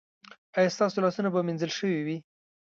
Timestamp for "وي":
2.05-2.17